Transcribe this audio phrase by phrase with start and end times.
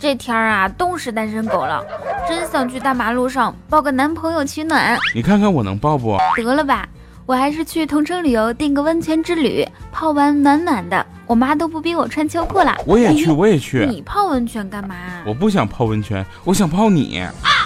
[0.00, 1.84] 这天儿啊，冻死单身狗了，
[2.26, 4.98] 真想去大马路上抱个男朋友取暖。
[5.14, 6.16] 你看看我能抱不？
[6.38, 6.88] 得了吧，
[7.26, 12.74] 我还是去同城旅游订个温泉之旅，泡完暖暖的，我妈都不逼我穿秋裤了。
[12.86, 13.84] 我也去，我也去。
[13.84, 14.96] 你泡温泉干嘛？
[15.26, 17.22] 我不想泡温泉，我想泡你。
[17.42, 17.59] 想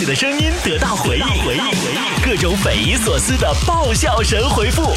[0.00, 4.94] 己的声音得到回应，回应，回应，各种匪夷所思的爆笑神回复，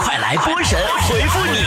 [0.00, 1.66] 快来波神回复你！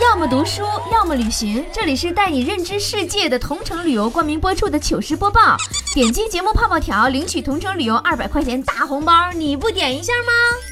[0.00, 5.56] 要么读书，要么旅行，这里是带你认知世界的同城旅游冠名播出的糗事播报。
[5.92, 10.69] 点击节目泡泡条，领取同城旅游二百块钱大红包，你不点一下吗？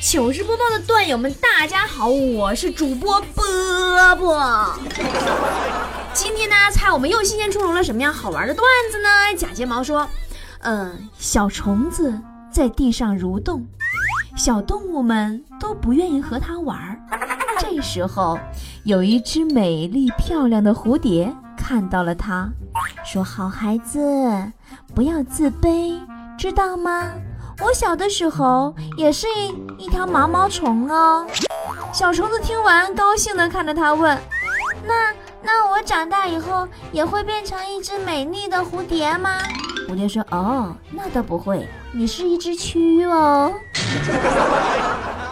[0.00, 4.78] 糗事播报的段友们，大家好，我是主播波波。
[6.14, 9.08] 今天呢，猜我们又新鲜出炉了什么样好玩的段子呢？
[9.36, 10.08] 假睫毛说
[10.62, 12.16] ：“嗯，小虫子
[12.50, 13.66] 在地上蠕动，
[14.36, 16.78] 小动物们都不愿意和它玩。
[17.58, 18.38] 这时候，
[18.84, 22.48] 有一只美丽漂亮的蝴蝶看到了它，
[23.04, 23.98] 说：‘好孩子，
[24.94, 25.98] 不要自卑，
[26.38, 27.10] 知道吗？’”
[27.60, 29.48] 我小的时候也是一
[29.84, 31.26] 一条毛毛虫哦。
[31.92, 34.16] 小虫子听完，高兴地看着他问
[34.86, 39.38] ：“那那我长大以后也会变成一只美丽的蝴蝶吗？”
[39.88, 43.52] 蝴蝶说：“哦，那倒不会，你是一只蛆哦。”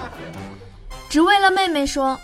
[1.08, 2.18] 只为了妹妹说：“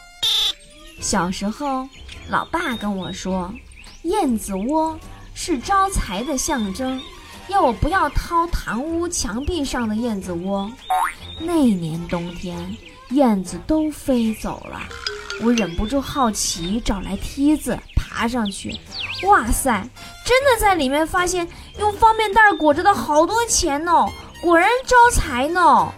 [1.00, 1.86] 小时候，
[2.28, 3.52] 老爸跟我说，
[4.02, 4.98] 燕子窝
[5.32, 7.00] 是招财的象征。”
[7.48, 10.70] 要我不要掏堂屋墙壁上的燕子窝。
[11.40, 12.76] 那年冬天，
[13.10, 14.80] 燕子都飞走了，
[15.42, 18.78] 我忍不住好奇，找来梯子爬上去。
[19.26, 19.72] 哇塞，
[20.24, 21.46] 真的在里面发现
[21.78, 24.08] 用方便袋裹着的好多钱哦，
[24.42, 25.88] 果然招财呢。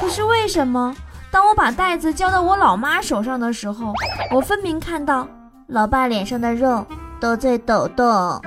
[0.00, 0.94] 可是为什么，
[1.30, 3.92] 当我把袋子交到我老妈手上的时候，
[4.30, 5.26] 我分明看到
[5.66, 6.86] 老爸脸上的肉
[7.20, 8.40] 都在抖动。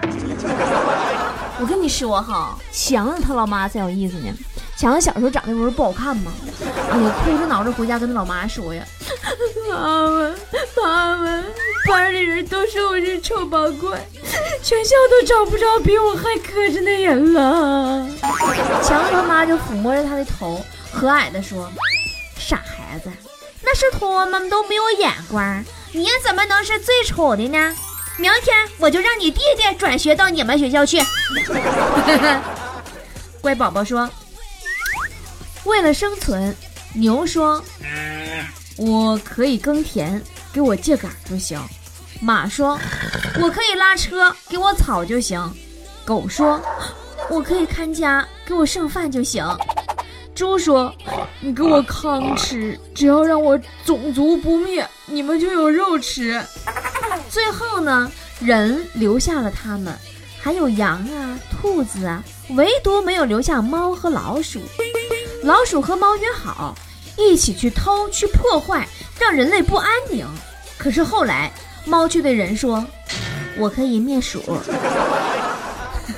[1.59, 4.33] 我跟你说哈，强子他老妈才有意思呢。
[4.77, 6.31] 强子小时候长得不是不好看吗？
[6.91, 8.83] 哎呀，哭着恼着回家跟他老妈说呀
[9.71, 10.35] ：“妈妈，
[10.75, 11.43] 妈妈，
[11.87, 14.05] 班里人都说我是丑八怪，
[14.61, 18.05] 全校都找不着比我还磕碜的人了。”
[18.83, 20.61] 强子他妈就抚摸着他的头，
[20.91, 21.71] 和蔼地说
[22.37, 23.09] ：“傻孩子，
[23.63, 27.73] 那是他们都没有眼光，你怎么能是最丑的呢？”
[28.17, 31.01] 明天我就让你弟弟转学到你们学校去。
[33.41, 34.09] 乖宝宝说
[35.65, 36.55] ：“为了生存，
[36.93, 37.63] 牛说，
[38.77, 40.21] 我可以耕田，
[40.53, 41.59] 给我秸秆就行；
[42.21, 42.79] 马说，
[43.39, 45.51] 我可以拉车，给我草就行；
[46.05, 46.59] 狗说，
[47.29, 49.45] 我可以看家，给我剩饭就行；
[50.33, 50.95] 猪说，
[51.41, 56.41] 你给我糠吃，只要让我种族不灭，你们就有肉吃。”
[57.29, 59.93] 最后呢，人留下了他们，
[60.39, 64.61] 还有羊啊、兔子啊，唯独没有留下猫和老鼠。
[65.43, 66.75] 老鼠和猫约好，
[67.17, 68.87] 一起去偷、去破坏，
[69.19, 70.25] 让人类不安宁。
[70.77, 71.51] 可是后来，
[71.85, 72.85] 猫却对人说
[73.57, 74.41] ：“我可以灭鼠。”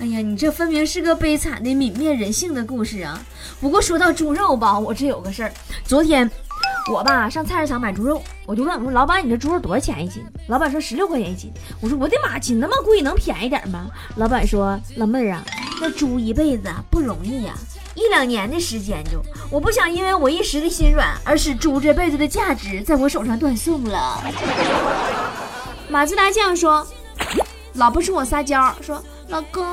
[0.00, 3.20] 哎呀，你这分明是个悲惨的泯灭人性的故事啊！
[3.60, 5.52] 不过说到猪肉吧，我这有个事儿，
[5.84, 6.30] 昨天。
[6.92, 11.50] 我吧上菜市场买猪肉，我就问我说：“老板，你这猪肉多少钱一斤？”老板说：“十六块钱一斤。”
[11.80, 13.86] 我说：“我的妈，斤那么贵，能便宜点吗？”
[14.16, 15.42] 老板说：“老妹儿啊，
[15.80, 17.54] 那猪一辈子不容易呀，
[17.94, 24.22] 一两年的时间就，我不想因为我一时的心软，而使猪这辈子的价值在我手上断送了。”
[25.88, 26.86] 马自达酱说
[27.74, 29.64] ：“老婆冲我撒娇说，老公，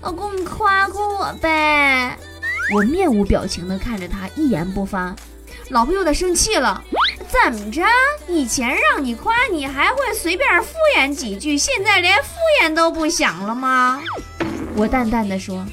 [0.00, 2.16] 老公你夸夸我呗。”
[2.74, 5.14] 我面无表情的看着他，一言不发。
[5.70, 6.82] 老婆有点生气了，
[7.28, 7.82] 怎么着？
[8.28, 12.28] 以前让你夸你还会随便敷衍几句，现在连敷
[12.62, 14.00] 衍都不想了吗？
[14.76, 15.66] 我淡淡的说：“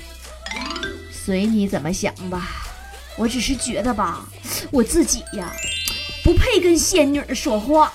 [1.12, 2.47] 随你怎么想吧，
[3.18, 4.25] 我只是觉得吧，
[4.71, 5.51] 我自己呀，
[6.23, 7.94] 不配跟仙女说话。”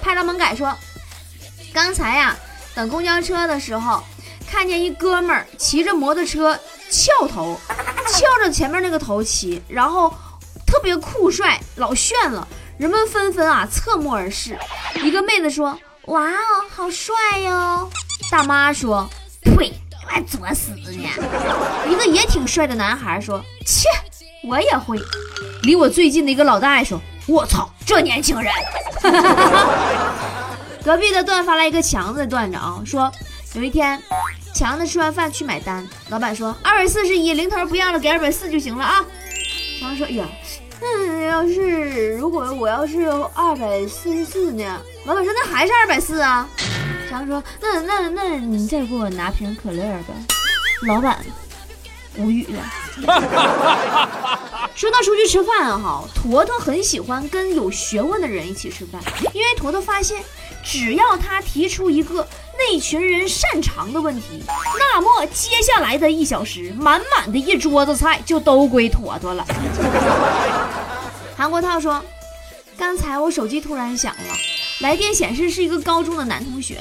[0.00, 0.74] 派拉蒙改说
[1.74, 2.34] ：“刚才呀，
[2.74, 4.02] 等公交车的时候，
[4.50, 6.58] 看见一哥们儿骑着摩托车
[6.90, 7.60] 翘头。”
[8.10, 10.12] 翘着前面那个头骑，然后
[10.66, 12.46] 特别酷帅，老炫了，
[12.78, 14.58] 人们纷纷啊侧目而视。
[15.02, 17.90] 一个妹子说：“哇哦，好帅哟！”
[18.30, 19.08] 大妈说
[19.56, 19.72] ：“呸，
[20.06, 21.08] 还作死呢！”
[21.88, 23.88] 一个也挺帅的男孩说：“切，
[24.44, 24.98] 我也会。”
[25.62, 28.52] 离我最近的一个老大爷说：“我操，这年轻人！”
[30.82, 33.12] 隔壁的段发来一个强子段子啊，说
[33.54, 34.00] 有一天
[34.54, 39.04] 强子吃完饭去买单，老板说二百四十一，零头不要了，给二百四就行了啊。
[39.80, 40.28] 强子说，哎呀，
[40.80, 44.80] 那要是如果我要是二百四十四呢？
[45.04, 46.48] 老板说那还是二百四啊。
[47.08, 50.14] 强子说，那那那你再给我拿瓶可乐吧。
[50.86, 51.18] 老板
[52.18, 52.62] 无语了。
[54.76, 59.02] 说到出去吃饭哈，坨坨很喜欢跟有学问的人一起吃饭，
[59.32, 60.22] 因为坨坨发现，
[60.62, 62.26] 只要他提出一个
[62.58, 64.42] 那群人擅长的问题，
[64.78, 69.44] 那么接下来的一小时，满满的一桌子菜就都归坨坨了。
[71.36, 72.04] 韩国涛说，
[72.76, 74.34] 刚才我手机突然响了，
[74.80, 76.80] 来电显示是一个高中的男同学，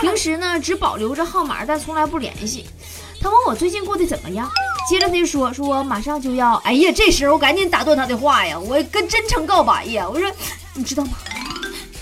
[0.00, 2.66] 平时呢只保留着号码，但从来不联系。
[3.20, 4.50] 他问我最近过得怎么样。
[4.86, 6.56] 接着他就说：“说马上就要……
[6.56, 8.58] 哎呀，这时候我赶紧打断他的话呀！
[8.58, 10.06] 我跟真诚告白呀！
[10.06, 10.30] 我说，
[10.74, 11.12] 你知道吗？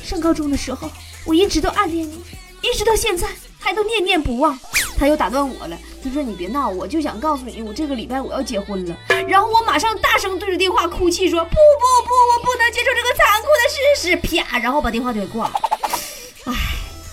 [0.03, 0.91] 上高中的时候，
[1.25, 2.20] 我一直都暗恋你，
[2.62, 3.29] 一直到现在
[3.59, 4.59] 还都念念不忘。”
[4.99, 8.97] 他又打断我了，他说：“你别闹，我就想告诉你，我这个礼拜我要结婚了。”
[9.29, 15.55] 然后我马上大声对着电话哭泣说：“不不不，我不能接受这个残酷的事实！”啪，然后把电话就给挂了。
[16.47, 16.55] 唉，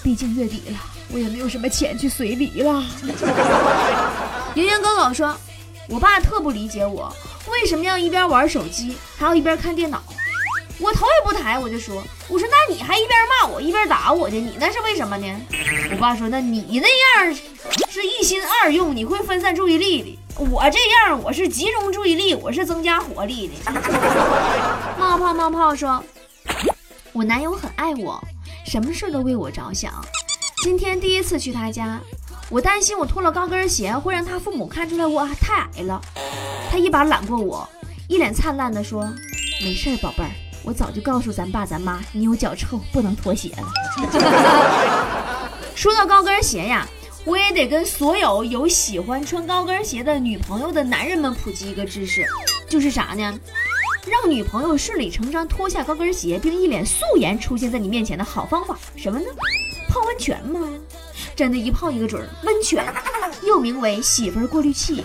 [0.03, 0.77] 毕竟月底了，
[1.11, 2.83] 我也没有什么钱去随礼了。
[4.55, 5.35] 莹莹哥哥说。
[5.91, 7.11] 我爸特不理解我，
[7.51, 10.03] 为什么要一边玩手机还要一边看电脑？
[10.79, 15.27] 我头也不抬，我就说：“我说那你还一边骂我一边打我去，你那是为什么呢？”
[15.91, 17.35] 我爸说：“那你那样
[17.89, 20.17] 是一心二用，你会分散注意力的。
[20.49, 23.71] 我这样我是集中注意力，我是增加活力的。”
[24.97, 26.01] 冒泡冒泡说
[27.11, 28.17] ：“我男友很爱我，
[28.65, 29.93] 什么事都为我着想。
[30.63, 31.99] 今天第一次去他家。”
[32.49, 36.01] 我担心我脱了高跟鞋会让他父母看出来我太矮了，
[36.71, 37.69] 他一把揽过我，
[38.07, 39.07] 一脸灿烂地说
[39.61, 40.31] ：“没事，宝贝儿，
[40.69, 43.67] 我早就告诉咱爸咱妈，你有脚臭不能脱鞋了。
[45.73, 46.87] ”说到高跟鞋呀，
[47.25, 52.23] 我也得跟所有有喜欢穿高跟鞋的女朋友的男人们普及一个知识，
[52.69, 53.33] 就是啥呢？
[54.05, 59.25] 让女朋友顺理成章脱下高跟鞋，并一脸素颜出现在你面前的好方法，什么呢？
[59.89, 60.69] 泡温泉吗？
[61.35, 62.29] 真的，一泡一个准儿。
[62.43, 62.85] 温泉
[63.43, 65.03] 又名为媳妇儿过滤器，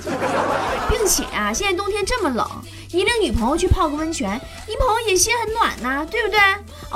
[0.91, 2.49] 并 而且啊，现在冬天这么冷，
[2.91, 6.39] 你领女朋友去泡个温泉，你朋友也心很暖呐，对不对？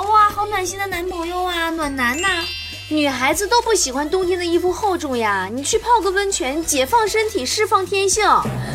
[0.03, 2.43] 哇，好暖心的男朋友啊，暖男呐！
[2.87, 8.27] 女孩子都不喜欢冬天的衣服厚重呀，你去泡个温泉，解放身体，释放天性，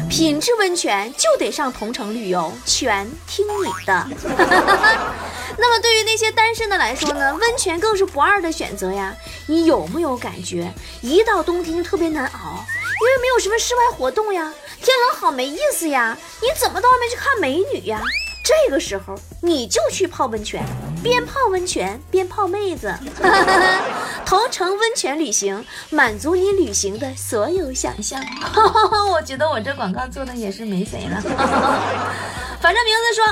[0.09, 4.07] 品质温泉就得上同城旅游，全听你的。
[5.57, 9.15] 那么对于那些单身的来说呢，温泉更是不二的选择呀。
[9.47, 12.65] 你有没有感觉，一到冬天就特别难熬，
[13.01, 14.53] 因为没有什么室外活动呀，
[14.83, 18.01] 天冷好没意思呀，你怎么到外面去看美女呀？
[18.45, 19.15] 这个时候
[19.45, 20.65] 你就去泡温泉，
[21.03, 22.95] 边泡温泉边泡妹子，
[24.25, 28.19] 同城温泉旅行，满足你旅行的所有想象。
[29.13, 31.21] 我觉得我这广告做的也是没谁了。
[32.59, 33.23] 反正名字说，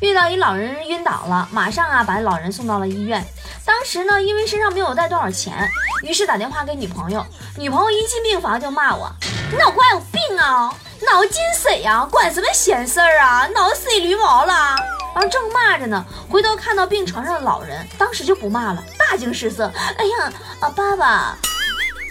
[0.00, 3.26] 遇到一老人晕倒了，马上啊把老人送到了医院。
[3.64, 5.66] 当时呢，因为身上没有带多少钱，
[6.02, 7.24] 于是打电话给女朋友。
[7.56, 9.10] 女朋友一进病房就骂我
[9.50, 14.76] ：“你脑瓜有病啊，脑进水呀，管什么闲事儿啊，脑死驴毛了。”
[15.14, 21.36] 然后正骂着呢，回头看到病床上的老人，当时就不骂了，大惊失色：“哎呀，啊爸爸！”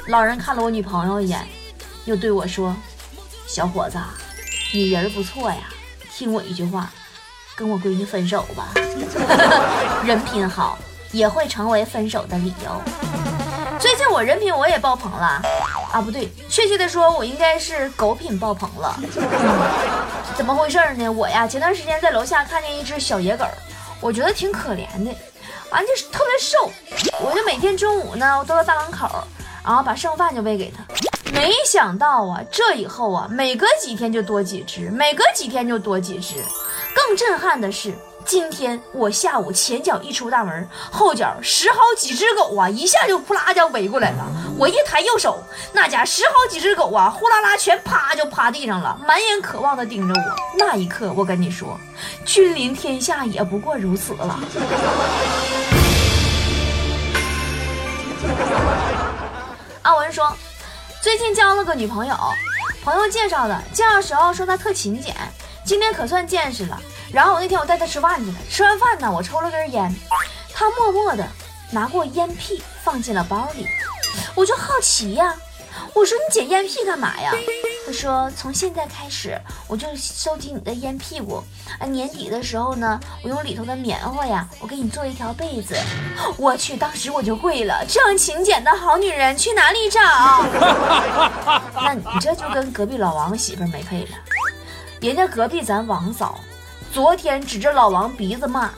[0.08, 1.48] 老人看了我女朋友一眼，
[2.06, 2.76] 又对我说
[3.48, 3.98] ：“小伙子，
[4.74, 5.58] 你人不错呀。”
[6.12, 6.90] 听我一句话，
[7.56, 8.70] 跟我闺女分手吧。
[10.04, 10.78] 人品好
[11.12, 12.82] 也会成为分手的理由。
[13.80, 15.42] 最近我人品我也爆棚了
[15.98, 18.96] 啊，不对，确切的说，我应该是狗品爆棚了。
[20.36, 21.10] 怎么回事呢？
[21.12, 23.44] 我呀，前段时间在楼下看见一只小野狗，
[24.00, 25.12] 我觉得挺可怜的，
[25.72, 26.72] 完就是特别瘦，
[27.20, 29.10] 我就每天中午呢，我都到大门口，
[29.66, 30.84] 然后把剩饭就喂给它。
[31.34, 36.36] 没想到啊，这以后啊，每隔几天就多几只，每隔几天就多几只。
[36.96, 37.92] 更震撼的是，
[38.28, 44.26] 今天我下午前脚一出大门，后脚十好几只狗啊，一下就扑啦就围过来了。
[44.58, 45.42] 我一抬右手，
[45.72, 50.22] 那家十好几只狗啊，呼啦啦全趴就趴地上了，满眼渴望的盯着我。
[50.58, 51.80] 那一刻，我跟你说，
[52.26, 54.38] 君临天下也不过如此了。
[59.84, 60.36] 阿文说。
[61.02, 62.14] 最近交了个女朋友，
[62.84, 63.58] 朋友介绍的。
[63.72, 65.16] 介绍时候说她特勤俭，
[65.64, 66.78] 今天可算见识了。
[67.12, 69.94] 然后我那天我带他吃饭去了，吃完饭呢，我抽了根烟，
[70.54, 71.28] 他默默的
[71.72, 73.68] 拿过烟屁放进了包里。
[74.36, 75.34] 我就好奇呀，
[75.94, 77.32] 我说你捡烟屁干嘛呀？
[77.86, 81.42] 他说从现在开始我就收集你的烟屁股，
[81.80, 85.76] 啊，年底的时候呢，我用里头的棉花呀，我给你做一条被子。
[86.36, 90.02] 我去，当时我就跪了，这样勤俭的好女人去哪里找？
[91.82, 94.10] 那你这就跟隔壁老王媳妇没配了，
[95.00, 96.38] 人家隔壁咱王嫂。
[96.94, 98.72] 昨天指着老王鼻子骂：“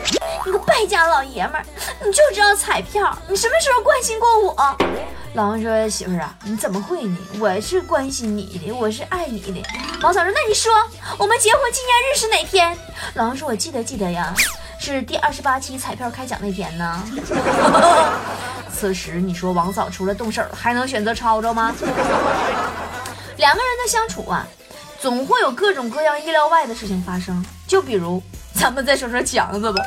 [0.46, 1.66] 你个败家老爷们儿，
[2.04, 4.78] 你就知道彩票，你什么时候关心过我？”
[5.36, 7.18] 老王说：“媳妇儿啊，你怎么会呢？
[7.40, 9.64] 我是关心你的，我是爱你的。”
[10.02, 10.74] 王嫂说：“那你说
[11.18, 12.78] 我们结婚纪念日是哪天？”
[13.16, 14.34] 老王说：“我记得记得呀，
[14.80, 17.04] 是第二十八期彩票开奖那天呢。
[18.74, 21.74] ”此时你说王嫂除了动手还能选择吵吵吗？
[23.38, 24.46] 两个人的相处啊。
[25.02, 28.22] 总会有各种各样意料外的事情发生，就比如
[28.54, 29.82] 咱们再说说强子吧。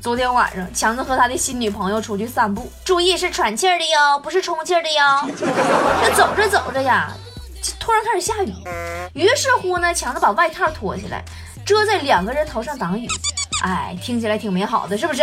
[0.00, 5.28] 昨天晚上，强子和他的新女朋友出去散步，注意是喘气儿的哟，不是充气儿的哟。
[6.02, 7.12] 这走着走着呀，
[7.78, 8.52] 突然开始下雨，
[9.14, 11.24] 于是乎呢，强子把外套脱下来，
[11.64, 13.06] 遮在两个人头上挡雨。
[13.62, 15.22] 哎，听起来挺美好的，是不是？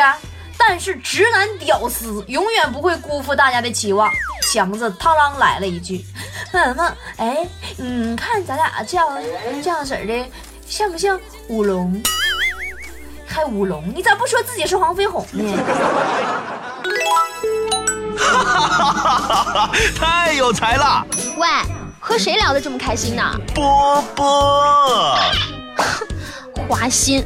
[0.59, 4.11] 但是直男屌丝永远不会辜负大家的期望。
[4.51, 6.05] 强子嘡啷来了一句。
[6.51, 7.47] 妈妈，哎，
[7.77, 9.07] 你看咱俩这样
[9.63, 10.25] 这样式的，
[10.67, 12.01] 像不像舞龙？
[13.25, 13.83] 还舞龙？
[13.95, 15.57] 你咋不说自己是黄飞鸿呢？
[18.17, 19.71] 哈哈哈哈哈！
[19.97, 21.05] 太有才了！
[21.37, 21.47] 喂，
[21.99, 23.23] 和谁聊得这么开心呢？
[23.53, 25.15] 波波，
[26.67, 27.25] 花心。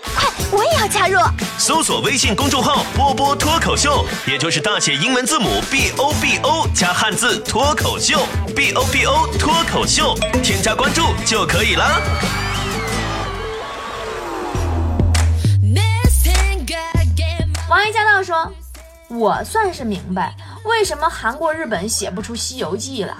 [0.51, 1.19] 快，我也要加入。
[1.57, 8.19] 搜索微信公众号“波波脱口秀”，也就是大写英文字母 B O B O 加汉字“脱口秀
[8.55, 12.01] ”，B O B O 脱口秀，添加关注就可以了。
[17.69, 18.51] 王一驾到说
[19.07, 23.15] ：“我算是明白，为什么韩国、日本写不出《西游记》了。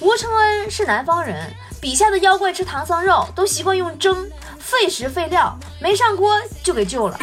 [0.00, 7.18] 吴承恩是南方人。”笔下的妖怪吃唐僧肉都习惯用蒸，费时费料，没上锅就给救了。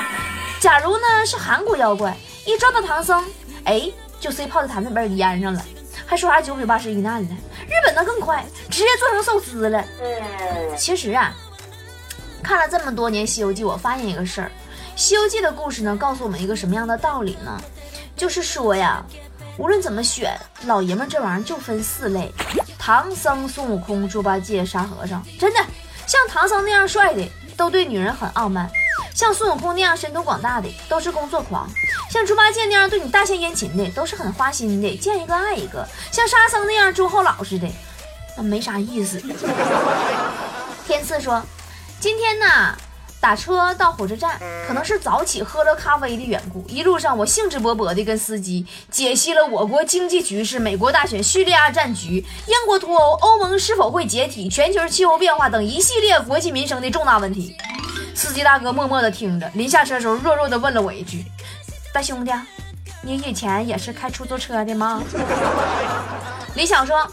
[0.61, 3.23] 假如呢是韩国妖怪，一抓到唐僧，
[3.65, 5.61] 哎，就塞泡菜坛子里边给腌上了，
[6.05, 7.35] 还说啥九九八十一难呢。
[7.67, 9.83] 日本的更快，直接做成寿司了。
[10.77, 11.33] 其实啊，
[12.41, 14.47] 看了这么多年《西游记》，我发现一个事儿，
[14.95, 17.61] 《西游记》的故事呢，告诉我们一个什么样的道理呢？
[18.15, 19.05] 就是说呀，
[19.57, 22.31] 无论怎么选，老爷们这玩意儿就分四类。
[22.85, 25.59] 唐僧、孙悟空、猪八戒、沙和尚，真的
[26.05, 27.27] 像唐僧那样帅的，
[27.57, 28.67] 都对女人很傲慢；
[29.11, 31.67] 像孙悟空那样神通广大的，都是工作狂；
[32.11, 37.67] 像猪八戒那样对你大献殷勤的，都是很花心的，见一个爱一个；像沙僧那样忠厚老实的，
[38.37, 39.19] 那没啥意思。
[40.85, 41.41] 天赐说
[41.99, 42.77] ：“今天呢？”
[43.25, 57.57] 打车到火车站，可能是早起喝了咖啡的缘故，一路上我兴致勃勃地跟司机解析了我国经济局势、美国大选、叙利亚战局、英国脱欧、欧盟是否会解体、全球气候变化等一系列国计民生的重大问题。
[58.13, 61.25] 司机大哥默默地听着，临下车时候弱弱地问了我一句
[61.91, 62.31] ：“大兄弟，
[63.01, 65.01] 你以前也是开出租车的吗？”
[66.53, 67.09] 李想说：“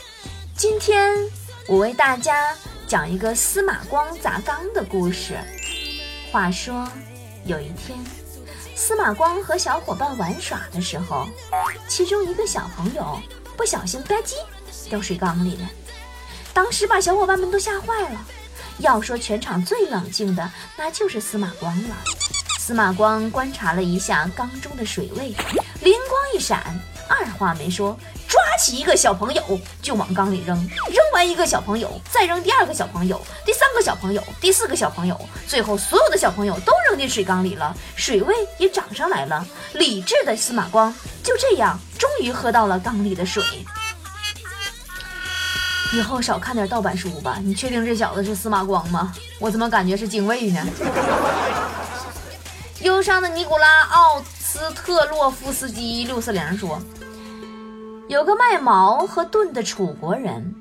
[0.55, 1.11] 今天
[1.67, 2.55] 我为大家
[2.87, 5.39] 讲一个司马光砸缸的故事。”
[6.33, 6.89] 话说，
[7.45, 7.99] 有一天，
[8.75, 11.29] 司马光和小伙伴玩耍的时候，
[11.87, 13.21] 其中一个小朋友
[13.55, 14.33] 不小心吧唧
[14.89, 15.69] 掉水缸里了。
[16.55, 18.27] 当时把小伙伴们都吓坏了。
[18.79, 21.97] 要说全场最冷静的，那就是司马光了。
[22.59, 25.35] 司马光观察了一下缸中的水位，
[25.83, 27.99] 灵光一闪，二话没说。
[28.29, 29.43] 抓起一个小朋友
[29.83, 39.47] 就往缸里扔，扔完一个小朋友，再扔第二个小朋友，第三个小朋友，第四个小朋友，最后所有的小朋友都扔进水缸里了，水位也涨上来了。
[39.75, 43.43] 理智的司马光就这样终于喝到了缸里的水。
[45.93, 47.39] 以后少看点盗版书吧。
[47.43, 49.13] 你确定这小子是司马光吗？
[49.39, 50.67] 我怎么感觉是精卫呢？
[52.81, 56.79] 忧伤的尼古拉奥斯特洛夫斯基六四零说。
[58.07, 60.55] 有个卖矛和盾的楚国人，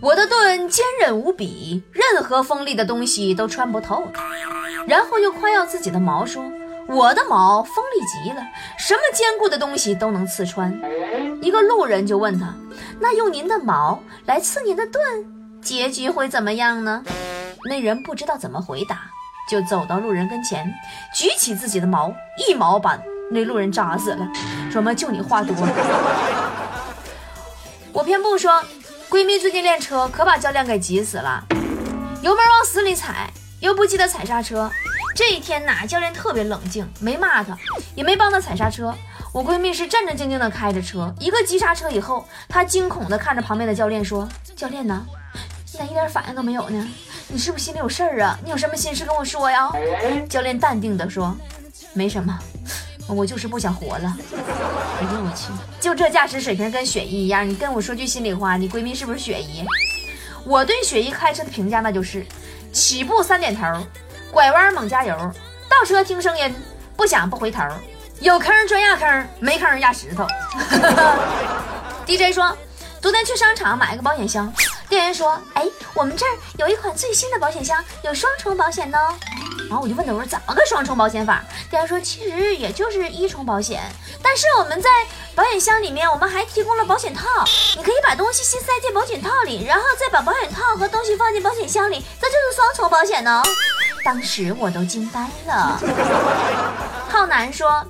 [0.00, 4.24] 我的盾坚韧无比，任何锋利的东西都穿不透它。
[4.86, 6.42] 然后又夸耀自己的矛，说
[6.88, 8.42] 我的矛锋利极了，
[8.78, 10.72] 什么坚固的东西都能刺穿。
[11.42, 12.54] 一个路人就问他
[12.98, 17.04] ：“那用您的矛来刺您的盾，结局会怎么样呢？”
[17.68, 19.10] 那人不知道怎么回答，
[19.48, 20.72] 就走到路人跟前，
[21.14, 22.12] 举起自己的矛，
[22.46, 22.98] 一矛把
[23.30, 24.26] 那路人扎死了。
[24.70, 25.54] 说么就你话多。
[27.92, 28.62] 我偏不说，
[29.10, 31.44] 闺蜜最近练车可把教练给急死了，
[32.22, 33.30] 油门往死里踩，
[33.60, 34.70] 又不记得踩刹车。
[35.14, 37.54] 这一天呐，教练特别冷静，没骂她，
[37.94, 38.94] 也没帮她踩刹车。
[39.34, 45.04] 我闺蜜是战战兢兢的开着车，一个急刹车以后，她惊恐的看着旁边的教练说：“教练呢？
[45.72, 46.88] 你咋一点反应都没有呢？
[47.28, 48.38] 你是不是心里有事儿啊？
[48.44, 49.70] 你有什么心事跟我说呀？”
[50.28, 51.36] 教练淡定地说
[51.94, 52.38] ：“没什么，
[53.08, 54.16] 我就是不想活了。”
[55.00, 59.64] 哎呦我去，就这驾驶水平跟雪姨一样，你跟我说句心里话，你闺蜜是不是雪姨？
[60.44, 62.26] 我对雪姨开车的评价那就是：
[62.72, 63.62] 起步三点头，
[64.30, 65.16] 拐弯猛加油，
[65.68, 66.54] 倒车听声音，
[66.96, 67.62] 不响不回头，
[68.20, 70.26] 有坑专压坑，没坑压石头。
[72.06, 72.56] DJ 说，
[73.00, 74.52] 昨天去商场买个保险箱，
[74.88, 75.64] 店员说，哎，
[75.94, 78.98] 我们这儿有一款最新的保险箱，有双重保险呢。
[79.68, 81.42] 然后我就问他，我说怎么个双重保险法？
[81.70, 83.80] 店员说，其实也就是一重保险，
[84.22, 84.90] 但是我们在
[85.34, 87.22] 保险箱里面，我们还提供了保险套，
[87.76, 93.42] 你可以把东西先塞进保险套里，然后再把保险套和东西放进保险箱里，这就是双重保险呢。
[94.04, 95.80] 当时我都惊呆了。
[97.08, 97.84] 浩南说，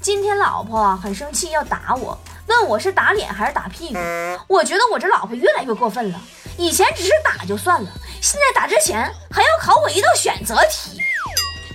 [0.00, 3.98] 今天老婆很生气要打我，问我是打脸还是打屁股。
[4.46, 6.20] 我觉得我这老婆越来越过分了，
[6.58, 7.88] 以前只是打就算了，
[8.20, 11.00] 现在打之前还要考我一道选择题。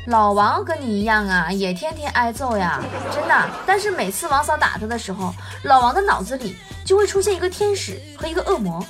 [0.07, 2.81] 老王跟你一样啊，也天天挨揍呀，
[3.13, 3.49] 真的。
[3.65, 8.85] 但是每次王嫂打他的时候，老王的脑子里就会出现一个天使和一个恶魔。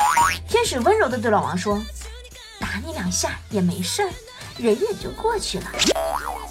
[0.50, 1.80] 天使温柔的对老王说
[2.60, 4.10] ：“打你两下也没事儿，
[4.58, 5.66] 忍忍就过去了。”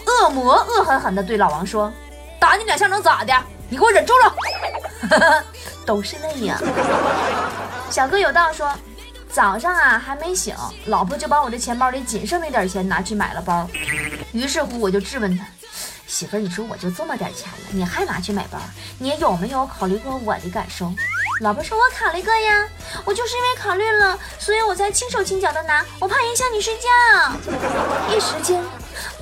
[0.06, 1.92] 恶魔恶狠狠的对老王说
[2.38, 3.34] ：“打你两下能咋的？
[3.68, 5.42] 你给我忍住了。
[5.84, 6.60] ”都是泪呀。
[7.90, 8.72] 小哥有道说。
[9.32, 10.54] 早上啊还没醒，
[10.86, 13.66] 老婆就把我这钱包里仅剩那点钱拿去买了包。
[14.32, 15.46] 于是乎我就质问她
[16.06, 18.58] ：“媳妇儿，你说我就这么点钱了，你还拿去买包？
[18.98, 20.92] 你有没有考虑过我的感受？”
[21.40, 22.68] 老婆说：“我考虑过呀，
[23.06, 26.88] 我就是因为考虑了，所以我才轻手轻脚的拿，我怕影响你睡觉。”
[28.14, 28.62] 一时间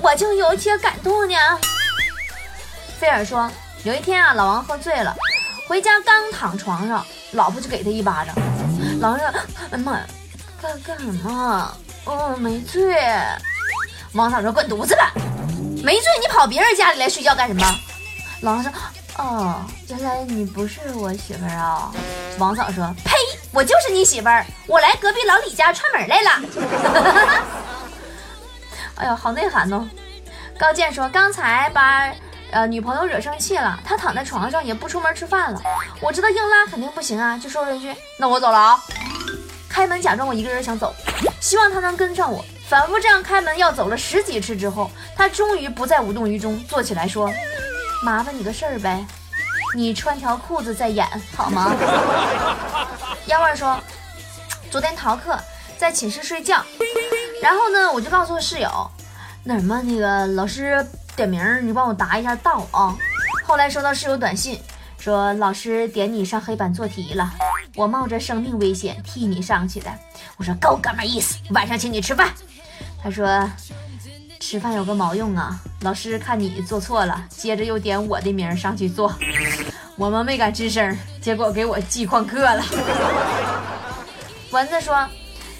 [0.01, 1.35] 我就有些感动呢。
[2.99, 3.49] 菲尔说
[3.85, 5.15] ：“有一天啊，老王喝醉了，
[5.69, 8.35] 回家刚躺床上，老婆就给他一巴掌。”
[9.01, 9.27] 老王说
[9.71, 10.05] ：“哎妈呀，
[10.61, 11.77] 干干什么？
[12.05, 12.95] 哦，没醉。”
[14.13, 15.11] 王嫂说：“滚犊子吧，
[15.83, 17.65] 没醉你跑别人家里来睡觉干什么？”
[18.41, 18.71] 狼说
[19.17, 21.91] ：“哦，原来你不是我媳妇儿啊。”
[22.37, 23.11] 王嫂说：“呸，
[23.51, 26.29] 我就是你媳妇儿，我来隔壁老李家串门来了。
[28.95, 29.87] ”哎呀，好内涵哦。
[30.59, 32.13] 高健说：“刚才把。”
[32.51, 35.61] 呃，女朋友惹生气了，他躺在床上也不出门吃饭了。
[36.01, 38.77] 我知道硬拉肯定不行啊，就说了一句：“那我走了啊。”
[39.69, 40.93] 开门假装我一个人想走，
[41.39, 42.43] 希望他能跟上我。
[42.67, 47.31] 反复这样开门要走了十几次之后，他终于不再无动于衷，坐起来说
[48.03, 49.05] ：“麻烦你个事儿呗，
[49.73, 51.73] 你穿条裤子再演好吗？”
[53.27, 53.79] 幺儿说
[54.69, 55.39] ：“昨天逃课
[55.77, 56.61] 在寝室睡觉，
[57.41, 58.69] 然后呢，我就告诉室友，
[59.45, 60.85] 那什么那个老师。”
[61.15, 62.97] 点名，你帮我答一下到啊！
[63.45, 64.59] 后来收到室友短信，
[64.97, 67.31] 说老师点你上黑板做题了，
[67.75, 69.91] 我冒着生命危险替你上去的。
[70.37, 72.29] 我说够哥们意思，晚上请你吃饭。
[73.03, 73.49] 他说
[74.39, 75.59] 吃饭有个毛用啊！
[75.81, 79.13] 老师看你做错了，接着又点我的名上去做。
[79.97, 82.63] 我们没敢吱声，结果给我记旷课了。
[84.51, 85.07] 蚊子说，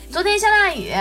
[0.09, 0.93] 昨天下大雨，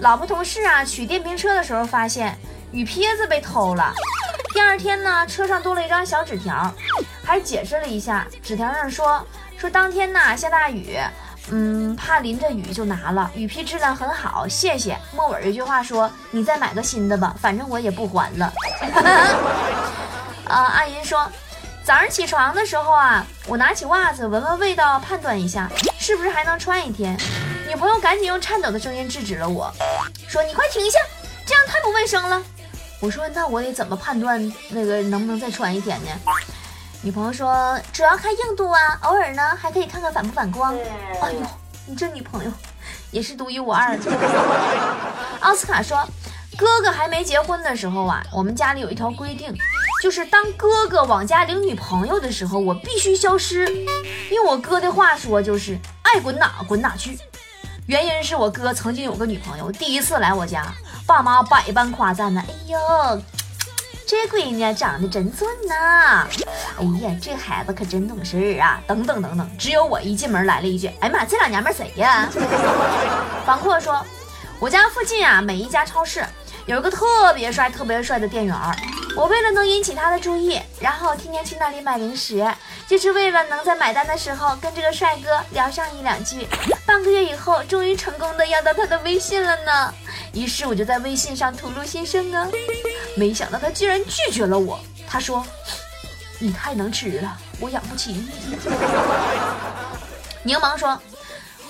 [0.00, 2.36] 老婆同事啊取电瓶车的时候发现。
[2.74, 3.94] 雨披子被偷了，
[4.52, 6.74] 第二天呢，车上多了一张小纸条，
[7.24, 8.26] 还解释了一下。
[8.42, 9.24] 纸条上说
[9.56, 10.98] 说当天呐下大雨，
[11.52, 13.30] 嗯，怕淋着雨就拿了。
[13.36, 14.98] 雨披质量很好，谢谢。
[15.14, 18.52] 末尾一句话说你再买个新的吧，反正我也不还了。
[20.48, 21.30] 啊， 阿银说
[21.84, 27.16] 早上起床的时候啊，我拿起袜子闻闻味道，判断一下是不是还能穿一天。
[27.68, 29.72] 女朋友赶紧用颤抖的声音制止了我，
[30.26, 30.98] 说你快停下，
[31.46, 32.42] 这样太不卫生了。
[33.04, 34.40] 我说那我得怎么判断
[34.70, 36.10] 那个能不能再穿一天呢？
[37.02, 40.74] 女朋友说主要看硬度啊，偶尔呢还可以看看反不反光。
[41.20, 41.40] 哎呦，
[41.86, 42.50] 你这女朋友
[43.10, 44.10] 也是独一无二的。
[45.40, 45.98] 奥斯卡说，
[46.56, 49.54] 哥哥还没结婚的时候啊，我们家里有一条规定，
[50.02, 53.66] 就是当哥哥往家领女朋友的时候，我必须消失。
[54.30, 57.18] 用我哥的话说就是爱滚哪滚哪去。
[57.86, 60.72] 原因是我哥曾经有个女朋友，第一次来我家。
[61.06, 63.22] 爸妈百般夸赞呢，哎呦，
[64.06, 66.26] 这闺女长得真俊呐！
[66.78, 68.80] 哎呀，这孩子可真懂事啊！
[68.86, 72.26] 等等等等，只有我一进门来了一句：“哎妈，这俩娘们谁呀？”
[73.44, 74.02] 房阔说
[74.58, 76.24] ：“我家附近啊，每一家超市
[76.64, 78.56] 有一个特别帅、特别帅的店员，
[79.14, 82.50] 我为了能引起他的注意，然后天天去那里买零食，
[82.88, 86.46] 就是为了能在买单的时候跟这个帅哥聊上一两句。
[86.86, 89.94] 半个月以后，终于成功的要到他的微信了呢。
[90.32, 92.48] 于是我就在微信上吐露心声啊，
[93.16, 94.78] 没想到他居然拒绝了我。
[95.08, 95.44] 他说
[96.38, 98.28] ：“你太能吃了，我养不起你。”
[100.42, 101.00] 柠檬说：“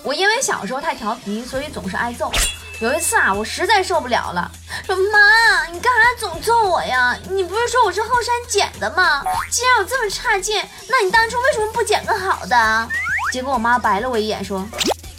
[0.03, 2.33] 我因为小时候太调皮，所以总是挨揍。
[2.81, 4.51] 有一次啊，我实在受不了了，
[4.85, 7.17] 说妈，你干啥总揍我呀？
[7.31, 9.23] 你不是说我是后山捡的吗？
[9.51, 12.89] 既然我这么差劲，那你当初为什么不捡个好的？”
[13.33, 14.67] 结果我妈白了我一眼，说：“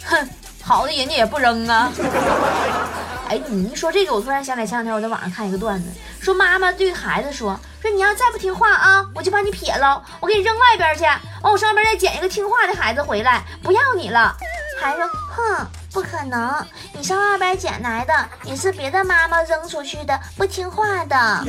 [0.04, 0.28] 哼，
[0.62, 1.90] 好的人家也不扔啊。
[3.28, 5.88] ”哎，你一说这个，我突然想起来，前两天我在网上看一个段子，
[6.20, 11.04] 说妈妈对孩子说：“说你要再不听话啊，我就把你撇了，我给你扔外边去，
[11.42, 14.36] 完我上边再捡一个听话的孩子回来，不要你了。”
[14.78, 15.00] 孩子
[15.34, 16.54] ：“哼，不可能，
[16.92, 18.12] 你上二班捡来的，
[18.44, 21.42] 也是别的妈妈扔出去的，不听话的。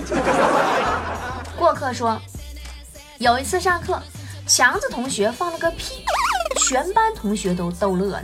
[1.59, 2.17] ”过客说
[3.19, 4.01] ：“有一次上课，
[4.47, 6.05] 强子同学放了个屁，
[6.61, 8.23] 全班同学都逗乐了，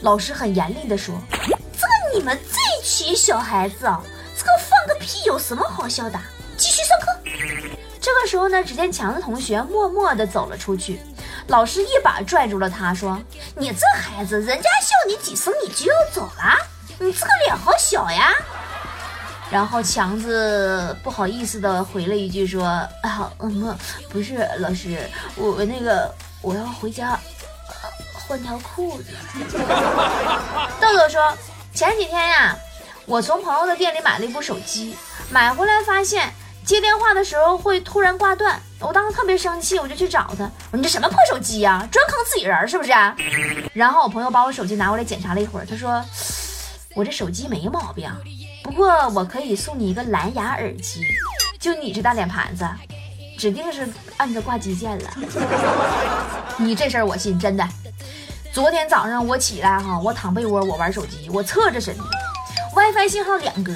[0.00, 1.14] 老师很严厉的说。”
[1.78, 4.02] 这你们这群小孩子啊，
[4.36, 6.18] 这个放个屁有什么好笑的？
[6.56, 7.06] 继续上课。
[8.00, 11.00] 这个时候呢，只见强子同学默默的走了出去，
[11.52, 13.20] 老师一把拽住了他，说
[13.56, 16.56] ：“你这孩子，人家笑你几声，你就要走了？
[16.98, 18.32] 你这个脸好小呀！”
[19.52, 22.64] 然后强子不好意思的回了一句说
[23.04, 23.76] ：“啊，嗯，
[24.08, 26.10] 不是老师，我那个
[26.40, 27.20] 我要回家
[28.14, 29.12] 换条裤子。
[30.80, 31.36] ”豆豆说。
[31.74, 32.54] 前几天呀，
[33.06, 34.94] 我从朋友的店里买了一部手机，
[35.30, 36.34] 买回来发现
[36.66, 42.92] 接电话的时候会突然挂断，我当时特别生气，我就去找他，我说你这什么破手机呀，专坑自己人是不是？
[43.72, 46.04] 然后我朋友把我手机拿过来检查了一会儿，他说
[46.94, 48.10] 我这手机没毛病，
[48.62, 51.00] 不过我可以送你一个蓝牙耳机，
[51.58, 52.68] 就你这大脸盘子，
[53.38, 55.10] 指定是按着挂机键了。
[56.58, 57.66] 你这事儿我信，真的。
[58.52, 61.96] 昨天早上我起来哈，我躺被窝，我玩手机，我侧着身
[62.74, 63.72] ，WiFi 信号两格，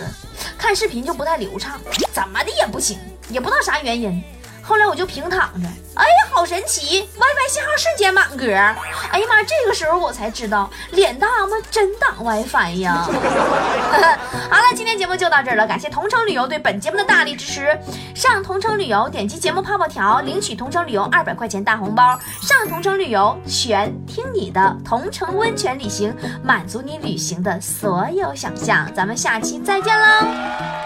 [0.58, 1.80] 看视频就不太流畅，
[2.12, 2.98] 怎么的也不行，
[3.30, 4.22] 也不知道啥原因。
[4.66, 8.46] 后来我就平躺着，哎呀，好神奇，WiFi 信号瞬间满格。
[8.46, 11.56] 哎呀妈，这个时候我才知道，脸大吗？
[11.70, 13.06] 真挡 WiFi 呀。
[14.50, 17.78] 好了，今天节目就到这儿了，感谢同城旅游对本节目的大力支持。
[18.12, 22.18] 上同城旅游，点击节目泡泡条，领取同城旅游二百块钱大红包。
[22.42, 28.92] 上同城旅游，全听你的，同城温泉旅行，满足你旅行的所有想象。
[28.94, 30.85] 咱们下期再见喽。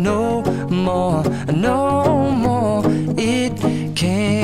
[0.00, 2.82] no more, no more.
[3.18, 3.56] It
[3.94, 4.39] cannot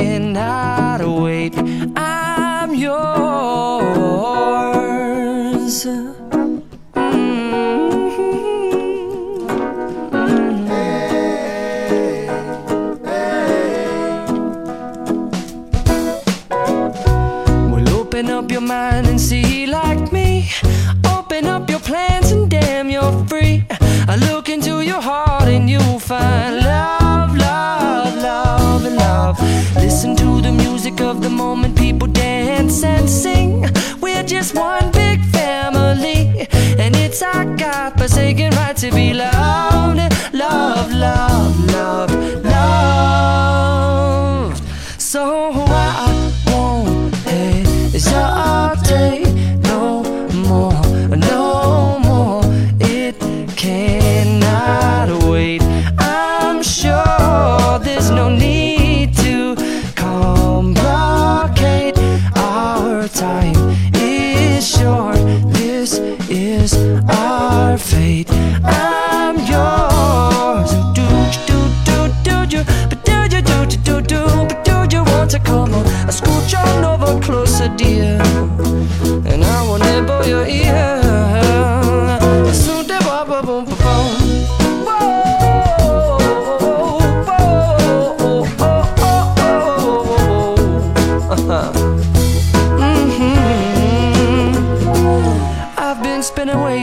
[38.08, 39.98] forsaken right to be loved,
[40.32, 41.35] love, love,